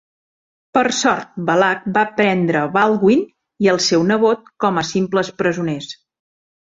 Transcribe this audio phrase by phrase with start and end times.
[0.77, 3.21] Per sort, Balac va prendre Baldwin
[3.67, 5.93] i el seu nebot com a simples presoners.